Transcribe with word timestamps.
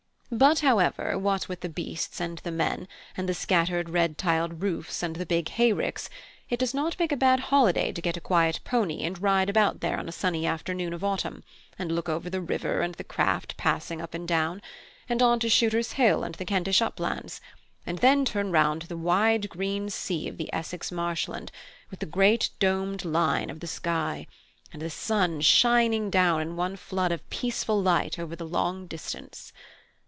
But 0.33 0.59
however, 0.59 1.19
what 1.19 1.49
with 1.49 1.59
the 1.59 1.67
beasts 1.67 2.21
and 2.21 2.37
the 2.37 2.53
men, 2.53 2.87
and 3.17 3.27
the 3.27 3.33
scattered 3.33 3.89
red 3.89 4.17
tiled 4.17 4.61
roofs 4.61 5.03
and 5.03 5.17
the 5.17 5.25
big 5.25 5.49
hayricks, 5.49 6.09
it 6.49 6.57
does 6.57 6.73
not 6.73 6.97
make 6.97 7.11
a 7.11 7.17
bad 7.17 7.41
holiday 7.51 7.91
to 7.91 7.99
get 8.01 8.15
a 8.15 8.21
quiet 8.21 8.61
pony 8.63 9.03
and 9.03 9.21
ride 9.21 9.49
about 9.49 9.81
there 9.81 9.99
on 9.99 10.07
a 10.07 10.13
sunny 10.13 10.45
afternoon 10.45 10.93
of 10.93 11.03
autumn, 11.03 11.43
and 11.77 11.91
look 11.91 12.07
over 12.07 12.29
the 12.29 12.39
river 12.39 12.79
and 12.79 12.95
the 12.95 13.03
craft 13.03 13.57
passing 13.57 14.01
up 14.01 14.13
and 14.13 14.25
down, 14.25 14.61
and 15.09 15.21
on 15.21 15.37
to 15.41 15.49
Shooters' 15.49 15.91
Hill 15.91 16.23
and 16.23 16.35
the 16.35 16.45
Kentish 16.45 16.81
uplands, 16.81 17.41
and 17.85 17.99
then 17.99 18.23
turn 18.23 18.53
round 18.53 18.83
to 18.83 18.87
the 18.87 18.95
wide 18.95 19.49
green 19.49 19.89
sea 19.89 20.29
of 20.29 20.37
the 20.37 20.49
Essex 20.53 20.93
marsh 20.93 21.27
land, 21.27 21.51
with 21.89 21.99
the 21.99 22.05
great 22.05 22.51
domed 22.57 23.03
line 23.03 23.49
of 23.49 23.59
the 23.59 23.67
sky, 23.67 24.27
and 24.71 24.81
the 24.81 24.89
sun 24.89 25.41
shining 25.41 26.09
down 26.09 26.39
in 26.39 26.55
one 26.55 26.77
flood 26.77 27.11
of 27.11 27.29
peaceful 27.29 27.81
light 27.81 28.17
over 28.17 28.33
the 28.33 28.47
long 28.47 28.87
distance. 28.87 29.51